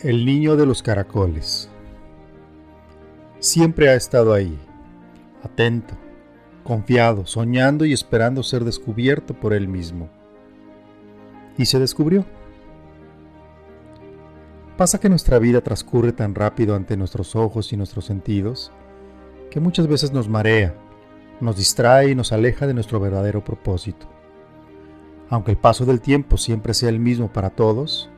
El 0.00 0.24
niño 0.24 0.54
de 0.54 0.64
los 0.64 0.80
caracoles. 0.80 1.68
Siempre 3.40 3.88
ha 3.88 3.96
estado 3.96 4.32
ahí, 4.32 4.56
atento, 5.42 5.94
confiado, 6.62 7.26
soñando 7.26 7.84
y 7.84 7.92
esperando 7.92 8.44
ser 8.44 8.64
descubierto 8.64 9.34
por 9.34 9.52
él 9.52 9.66
mismo. 9.66 10.08
Y 11.56 11.66
se 11.66 11.80
descubrió. 11.80 12.24
Pasa 14.76 15.00
que 15.00 15.08
nuestra 15.08 15.40
vida 15.40 15.62
transcurre 15.62 16.12
tan 16.12 16.36
rápido 16.36 16.76
ante 16.76 16.96
nuestros 16.96 17.34
ojos 17.34 17.72
y 17.72 17.76
nuestros 17.76 18.04
sentidos 18.04 18.70
que 19.50 19.58
muchas 19.58 19.88
veces 19.88 20.12
nos 20.12 20.28
marea, 20.28 20.76
nos 21.40 21.56
distrae 21.56 22.10
y 22.10 22.14
nos 22.14 22.30
aleja 22.30 22.68
de 22.68 22.74
nuestro 22.74 23.00
verdadero 23.00 23.42
propósito. 23.42 24.06
Aunque 25.28 25.50
el 25.50 25.56
paso 25.56 25.84
del 25.86 26.00
tiempo 26.00 26.36
siempre 26.36 26.72
sea 26.72 26.88
el 26.88 27.00
mismo 27.00 27.32
para 27.32 27.50
todos, 27.50 28.08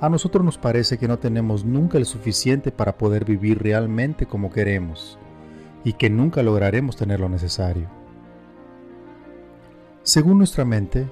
a 0.00 0.08
nosotros 0.08 0.42
nos 0.42 0.56
parece 0.56 0.96
que 0.96 1.06
no 1.06 1.18
tenemos 1.18 1.64
nunca 1.64 1.98
el 1.98 2.06
suficiente 2.06 2.72
para 2.72 2.96
poder 2.96 3.26
vivir 3.26 3.62
realmente 3.62 4.24
como 4.24 4.50
queremos 4.50 5.18
y 5.84 5.92
que 5.92 6.08
nunca 6.08 6.42
lograremos 6.42 6.96
tener 6.96 7.20
lo 7.20 7.28
necesario. 7.28 7.88
Según 10.02 10.38
nuestra 10.38 10.64
mente, 10.64 11.06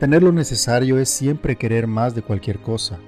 tener 0.00 0.24
lo 0.24 0.32
necesario 0.32 0.98
es 0.98 1.10
siempre 1.10 1.54
querer 1.54 1.86
más 1.86 2.14
de 2.16 2.22
cualquier 2.22 2.58
cosa, 2.58 2.98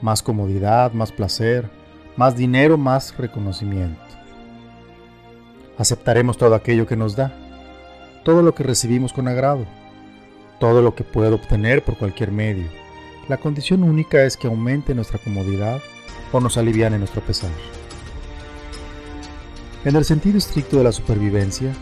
más 0.00 0.22
comodidad, 0.22 0.92
más 0.94 1.12
placer, 1.12 1.68
más 2.16 2.34
dinero, 2.34 2.78
más 2.78 3.14
reconocimiento. 3.18 4.00
Aceptaremos 5.76 6.38
todo 6.38 6.54
aquello 6.54 6.86
que 6.86 6.96
nos 6.96 7.16
da, 7.16 7.34
todo 8.24 8.42
lo 8.42 8.54
que 8.54 8.62
recibimos 8.62 9.12
con 9.12 9.28
agrado, 9.28 9.66
todo 10.58 10.80
lo 10.80 10.94
que 10.94 11.04
puedo 11.04 11.34
obtener 11.34 11.84
por 11.84 11.98
cualquier 11.98 12.32
medio 12.32 12.81
la 13.32 13.38
condición 13.38 13.82
única 13.82 14.24
es 14.24 14.36
que 14.36 14.46
aumente 14.46 14.94
nuestra 14.94 15.18
comodidad 15.18 15.80
o 16.32 16.38
nos 16.38 16.58
aliviane 16.58 16.98
nuestro 16.98 17.22
pesar. 17.22 17.48
En 19.86 19.96
el 19.96 20.04
sentido 20.04 20.36
estricto 20.36 20.76
de 20.76 20.84
la 20.84 20.92
supervivencia, 20.92 21.72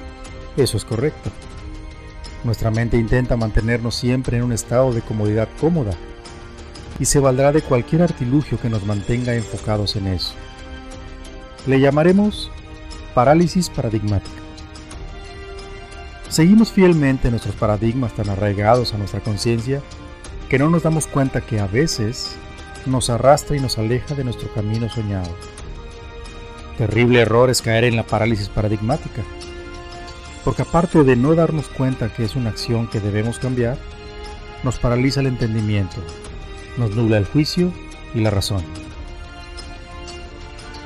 eso 0.57 0.77
es 0.77 0.85
correcto. 0.85 1.29
Nuestra 2.45 2.71
mente 2.71 2.99
intenta 2.99 3.37
mantenernos 3.37 3.97
siempre 3.97 4.37
en 4.37 4.45
un 4.45 4.53
estado 4.53 4.93
de 4.93 5.03
comodidad 5.03 5.49
cómoda 5.61 5.91
y 7.01 7.07
se 7.07 7.19
valdrá 7.19 7.51
de 7.51 7.63
cualquier 7.63 8.03
artilugio 8.03 8.61
que 8.61 8.71
nos 8.71 8.87
mantenga 8.87 9.35
enfocados 9.35 9.97
en 9.97 10.07
eso. 10.07 10.35
Le 11.67 11.81
llamaremos 11.81 12.49
parálisis 13.13 13.71
paradigmática. 13.71 14.41
Seguimos 16.29 16.71
fielmente 16.71 17.29
nuestros 17.29 17.57
paradigmas 17.57 18.15
tan 18.15 18.29
arraigados 18.29 18.95
a 18.95 18.99
nuestra 18.99 19.19
conciencia 19.19 19.83
que 20.51 20.59
no 20.59 20.69
nos 20.69 20.83
damos 20.83 21.07
cuenta 21.07 21.41
que 21.41 21.61
a 21.61 21.69
veces 21.69 22.35
nos 22.85 23.09
arrastra 23.09 23.57
y 23.57 23.61
nos 23.61 23.79
aleja 23.79 24.17
de 24.17 24.25
nuestro 24.25 24.53
camino 24.53 24.89
soñado. 24.89 25.31
Terrible 26.77 27.21
error 27.21 27.51
es 27.51 27.63
caer 27.63 27.85
en 27.85 27.95
la 27.95 28.03
parálisis 28.03 28.49
paradigmática, 28.49 29.23
porque 30.45 30.63
aparte 30.63 31.05
de 31.05 31.15
no 31.15 31.37
darnos 31.37 31.69
cuenta 31.69 32.13
que 32.13 32.25
es 32.25 32.35
una 32.35 32.51
acción 32.51 32.89
que 32.89 32.99
debemos 32.99 33.39
cambiar, 33.39 33.79
nos 34.65 34.81
paraliza 34.81 35.21
el 35.21 35.29
entendimiento, 35.29 36.03
nos 36.77 36.97
nubla 36.97 37.19
el 37.19 37.27
juicio 37.27 37.73
y 38.13 38.19
la 38.19 38.31
razón. 38.31 38.65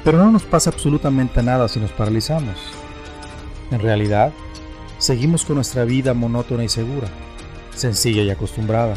Pero 0.05 0.19
no 0.19 0.31
nos 0.31 0.43
pasa 0.43 0.69
absolutamente 0.69 1.43
nada 1.43 1.69
si 1.69 1.81
nos 1.81 1.91
paralizamos. 1.93 2.59
En 3.71 3.81
realidad, 3.81 4.31
seguimos 4.99 5.47
con 5.47 5.57
nuestra 5.57 5.85
vida 5.85 6.13
monótona 6.13 6.65
y 6.65 6.69
segura, 6.69 7.09
sencilla 7.75 8.23
y 8.23 8.31
acostumbrada 8.31 8.95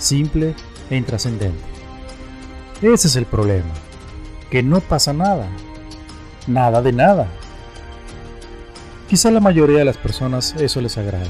simple 0.00 0.54
e 0.88 0.96
intrascendente. 0.96 1.62
Ese 2.82 3.08
es 3.08 3.16
el 3.16 3.26
problema, 3.26 3.72
que 4.50 4.62
no 4.62 4.80
pasa 4.80 5.12
nada, 5.12 5.48
nada 6.46 6.82
de 6.82 6.92
nada. 6.92 7.28
Quizá 9.08 9.30
la 9.30 9.40
mayoría 9.40 9.78
de 9.78 9.84
las 9.84 9.98
personas 9.98 10.54
eso 10.56 10.80
les 10.80 10.96
agrade, 10.96 11.28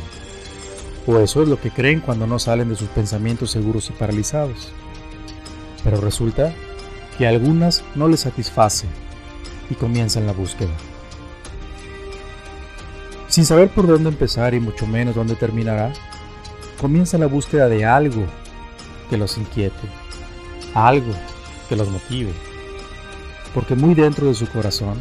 o 1.07 1.19
eso 1.19 1.43
es 1.43 1.49
lo 1.49 1.61
que 1.61 1.71
creen 1.71 2.01
cuando 2.01 2.27
no 2.27 2.39
salen 2.39 2.69
de 2.69 2.77
sus 2.77 2.89
pensamientos 2.89 3.51
seguros 3.51 3.91
y 3.91 3.93
paralizados. 3.93 4.73
Pero 5.83 6.01
resulta 6.01 6.53
que 7.19 7.27
a 7.27 7.31
algunas 7.31 7.83
no 7.95 8.07
les 8.07 8.21
satisface 8.21 8.87
y 9.71 9.75
comienzan 9.75 10.27
la 10.27 10.33
búsqueda. 10.33 10.71
Sin 13.29 13.45
saber 13.45 13.71
por 13.71 13.87
dónde 13.87 14.11
empezar 14.11 14.55
y 14.55 14.61
mucho 14.61 14.87
menos 14.87 15.15
dónde 15.15 15.37
terminará, 15.37 15.93
comienza 16.81 17.17
la 17.17 17.27
búsqueda 17.27 17.69
de 17.69 17.85
algo 17.85 18.27
que 19.11 19.19
los 19.19 19.37
inquiete, 19.37 19.89
algo 20.73 21.13
que 21.69 21.77
los 21.77 21.91
motive, 21.91 22.33
porque 23.53 23.75
muy 23.75 23.95
dentro 23.95 24.29
de 24.29 24.35
su 24.35 24.47
corazón 24.47 24.97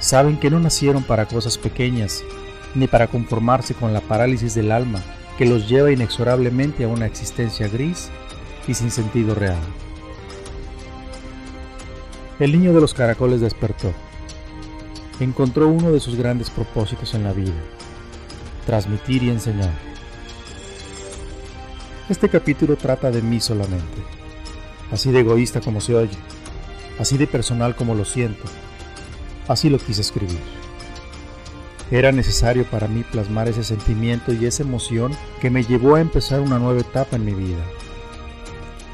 saben 0.00 0.40
que 0.40 0.50
no 0.50 0.58
nacieron 0.58 1.04
para 1.04 1.26
cosas 1.26 1.58
pequeñas, 1.58 2.24
ni 2.74 2.88
para 2.88 3.06
conformarse 3.06 3.74
con 3.74 3.92
la 3.92 4.00
parálisis 4.00 4.54
del 4.54 4.72
alma 4.72 5.02
que 5.36 5.46
los 5.46 5.68
lleva 5.68 5.92
inexorablemente 5.92 6.84
a 6.84 6.88
una 6.88 7.06
existencia 7.06 7.68
gris 7.68 8.10
y 8.66 8.74
sin 8.74 8.90
sentido 8.90 9.36
real. 9.36 9.58
El 12.40 12.52
niño 12.52 12.72
de 12.72 12.80
los 12.80 12.94
caracoles 12.94 13.40
despertó. 13.40 13.92
Encontró 15.20 15.68
uno 15.68 15.92
de 15.92 16.00
sus 16.00 16.16
grandes 16.16 16.50
propósitos 16.50 17.14
en 17.14 17.24
la 17.24 17.32
vida, 17.32 17.54
transmitir 18.66 19.22
y 19.22 19.30
enseñar. 19.30 19.72
Este 22.08 22.30
capítulo 22.30 22.76
trata 22.76 23.10
de 23.10 23.20
mí 23.20 23.38
solamente, 23.38 24.00
así 24.90 25.12
de 25.12 25.20
egoísta 25.20 25.60
como 25.60 25.82
se 25.82 25.94
oye, 25.94 26.16
así 26.98 27.18
de 27.18 27.26
personal 27.26 27.76
como 27.76 27.94
lo 27.94 28.06
siento, 28.06 28.44
así 29.46 29.68
lo 29.68 29.76
quise 29.76 30.00
escribir. 30.00 30.38
Era 31.90 32.10
necesario 32.10 32.64
para 32.64 32.88
mí 32.88 33.04
plasmar 33.04 33.48
ese 33.48 33.62
sentimiento 33.62 34.32
y 34.32 34.46
esa 34.46 34.62
emoción 34.62 35.12
que 35.42 35.50
me 35.50 35.64
llevó 35.64 35.96
a 35.96 36.00
empezar 36.00 36.40
una 36.40 36.58
nueva 36.58 36.80
etapa 36.80 37.16
en 37.16 37.26
mi 37.26 37.34
vida, 37.34 37.62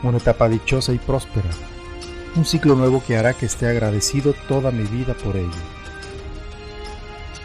una 0.03 0.19
etapa 0.19 0.49
dichosa 0.49 0.93
y 0.93 0.99
próspera, 0.99 1.51
un 2.35 2.45
ciclo 2.45 2.75
nuevo 2.75 3.01
que 3.07 3.17
hará 3.17 3.33
que 3.33 3.47
esté 3.47 3.69
agradecido 3.69 4.35
toda 4.49 4.73
mi 4.73 4.89
vida 4.89 5.15
por 5.15 5.37
ello. 5.37 5.51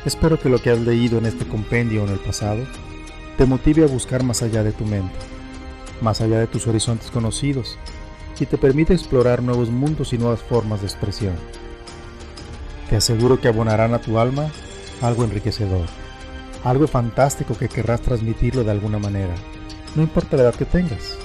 Espero 0.03 0.39
que 0.39 0.49
lo 0.49 0.57
que 0.57 0.71
has 0.71 0.79
leído 0.79 1.19
en 1.19 1.27
este 1.27 1.45
compendio 1.45 2.05
en 2.05 2.09
el 2.09 2.19
pasado 2.19 2.63
te 3.37 3.45
motive 3.45 3.83
a 3.83 3.87
buscar 3.87 4.23
más 4.23 4.41
allá 4.41 4.63
de 4.63 4.71
tu 4.71 4.83
mente 4.83 5.38
más 6.01 6.21
allá 6.21 6.39
de 6.39 6.47
tus 6.47 6.67
horizontes 6.67 7.11
conocidos 7.11 7.77
y 8.39 8.45
te 8.45 8.57
permite 8.57 8.93
explorar 8.93 9.43
nuevos 9.43 9.69
mundos 9.69 10.13
y 10.13 10.17
nuevas 10.17 10.41
formas 10.41 10.81
de 10.81 10.87
expresión. 10.87 11.35
Te 12.89 12.95
aseguro 12.95 13.39
que 13.39 13.49
abonarán 13.49 13.93
a 13.93 13.99
tu 13.99 14.17
alma 14.17 14.49
algo 15.01 15.23
enriquecedor, 15.23 15.85
algo 16.63 16.87
fantástico 16.87 17.57
que 17.57 17.69
querrás 17.69 18.01
transmitirlo 18.01 18.63
de 18.63 18.71
alguna 18.71 18.97
manera, 18.97 19.35
no 19.95 20.03
importa 20.03 20.37
la 20.37 20.43
edad 20.43 20.55
que 20.55 20.65
tengas. 20.65 21.17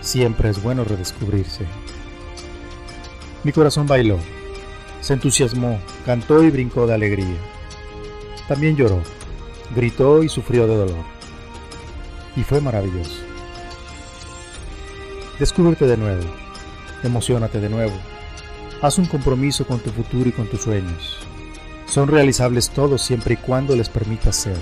Siempre 0.00 0.48
es 0.48 0.62
bueno 0.62 0.84
redescubrirse. 0.84 1.66
Mi 3.44 3.52
corazón 3.52 3.86
bailó, 3.86 4.18
se 5.00 5.14
entusiasmó, 5.14 5.80
cantó 6.06 6.42
y 6.42 6.50
brincó 6.50 6.86
de 6.86 6.94
alegría. 6.94 7.36
También 8.48 8.76
lloró, 8.76 9.02
gritó 9.74 10.22
y 10.22 10.28
sufrió 10.28 10.66
de 10.66 10.76
dolor. 10.76 11.04
Y 12.36 12.42
fue 12.42 12.60
maravilloso. 12.60 13.29
Descúbrete 15.40 15.86
de 15.86 15.96
nuevo, 15.96 16.22
emocionate 17.02 17.60
de 17.60 17.70
nuevo, 17.70 17.94
haz 18.82 18.98
un 18.98 19.06
compromiso 19.06 19.66
con 19.66 19.80
tu 19.80 19.88
futuro 19.88 20.28
y 20.28 20.32
con 20.32 20.46
tus 20.46 20.60
sueños. 20.60 21.16
Son 21.86 22.08
realizables 22.08 22.68
todos 22.68 23.00
siempre 23.00 23.32
y 23.32 23.36
cuando 23.38 23.74
les 23.74 23.88
permitas 23.88 24.36
ser. 24.36 24.60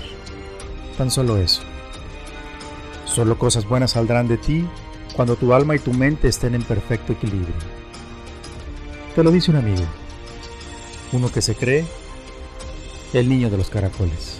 Tan 0.97 1.11
solo 1.11 1.35
eso. 1.35 1.63
Solo 3.03 3.37
cosas 3.37 3.67
buenas 3.67 3.91
saldrán 3.91 4.29
de 4.29 4.37
ti 4.37 4.65
cuando 5.17 5.35
tu 5.35 5.53
alma 5.53 5.75
y 5.75 5.79
tu 5.79 5.91
mente 5.91 6.29
estén 6.29 6.55
en 6.55 6.63
perfecto 6.63 7.11
equilibrio. 7.11 7.55
Te 9.15 9.21
lo 9.21 9.31
dice 9.31 9.51
un 9.51 9.57
amigo, 9.57 9.83
uno 11.11 11.29
que 11.29 11.41
se 11.41 11.55
cree 11.55 11.85
el 13.11 13.27
niño 13.27 13.49
de 13.49 13.57
los 13.57 13.69
caracoles. 13.69 14.39